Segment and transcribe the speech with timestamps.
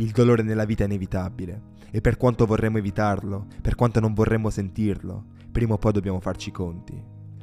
[0.00, 4.48] Il dolore nella vita è inevitabile e per quanto vorremmo evitarlo, per quanto non vorremmo
[4.48, 6.98] sentirlo, prima o poi dobbiamo farci i conti.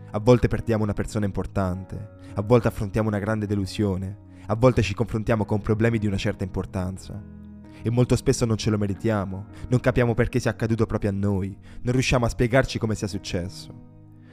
[0.09, 4.17] A volte perdiamo una persona importante, a volte affrontiamo una grande delusione,
[4.47, 7.21] a volte ci confrontiamo con problemi di una certa importanza.
[7.79, 11.55] E molto spesso non ce lo meritiamo, non capiamo perché sia accaduto proprio a noi,
[11.83, 13.71] non riusciamo a spiegarci come sia successo.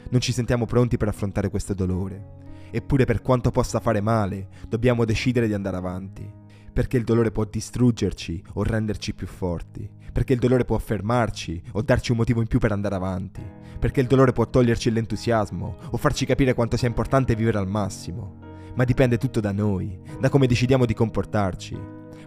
[0.08, 2.40] Non ci sentiamo pronti per affrontare questo dolore.
[2.70, 6.42] Eppure per quanto possa fare male, dobbiamo decidere di andare avanti
[6.74, 11.82] perché il dolore può distruggerci o renderci più forti, perché il dolore può fermarci o
[11.82, 13.40] darci un motivo in più per andare avanti,
[13.78, 18.38] perché il dolore può toglierci l'entusiasmo o farci capire quanto sia importante vivere al massimo.
[18.74, 21.78] Ma dipende tutto da noi, da come decidiamo di comportarci.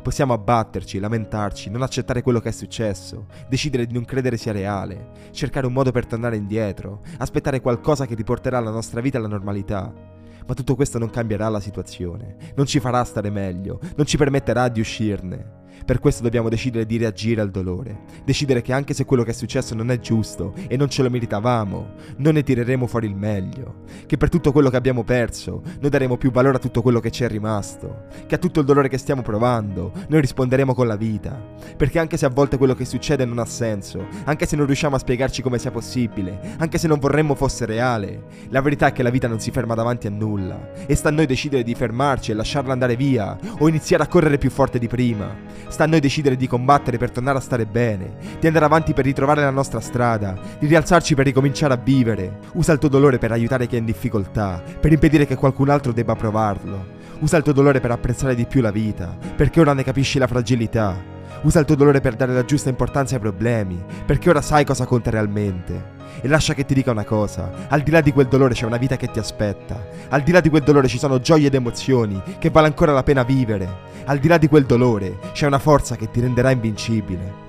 [0.01, 5.09] Possiamo abbatterci, lamentarci, non accettare quello che è successo, decidere di non credere sia reale,
[5.31, 10.15] cercare un modo per tornare indietro, aspettare qualcosa che riporterà la nostra vita alla normalità
[10.47, 14.69] ma tutto questo non cambierà la situazione, non ci farà stare meglio, non ci permetterà
[14.69, 15.56] di uscirne.
[15.85, 19.33] Per questo dobbiamo decidere di reagire al dolore, decidere che anche se quello che è
[19.33, 23.83] successo non è giusto e non ce lo meritavamo, noi ne tireremo fuori il meglio,
[24.05, 27.11] che per tutto quello che abbiamo perso noi daremo più valore a tutto quello che
[27.11, 30.95] ci è rimasto, che a tutto il dolore che stiamo provando noi risponderemo con la
[30.95, 31.41] vita,
[31.75, 34.95] perché anche se a volte quello che succede non ha senso, anche se non riusciamo
[34.95, 39.03] a spiegarci come sia possibile, anche se non vorremmo fosse reale, la verità è che
[39.03, 40.71] la vita non si ferma davanti a nulla.
[40.85, 44.37] E sta a noi decidere di fermarci e lasciarla andare via o iniziare a correre
[44.37, 45.35] più forte di prima.
[45.67, 49.05] Sta a noi decidere di combattere per tornare a stare bene, di andare avanti per
[49.05, 52.39] ritrovare la nostra strada, di rialzarci per ricominciare a vivere.
[52.53, 55.91] Usa il tuo dolore per aiutare chi è in difficoltà, per impedire che qualcun altro
[55.91, 56.95] debba provarlo.
[57.19, 60.27] Usa il tuo dolore per apprezzare di più la vita, perché ora ne capisci la
[60.27, 61.15] fragilità.
[61.41, 64.85] Usa il tuo dolore per dare la giusta importanza ai problemi, perché ora sai cosa
[64.85, 65.95] conta realmente.
[66.21, 68.77] E lascia che ti dica una cosa, al di là di quel dolore c'è una
[68.77, 72.19] vita che ti aspetta, al di là di quel dolore ci sono gioie ed emozioni
[72.39, 73.69] che vale ancora la pena vivere,
[74.05, 77.46] al di là di quel dolore c'è una forza che ti renderà invincibile.